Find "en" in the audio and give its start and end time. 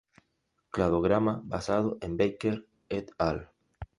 2.01-2.17